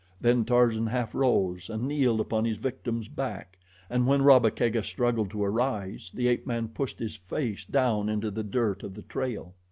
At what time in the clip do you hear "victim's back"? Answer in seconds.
2.57-3.59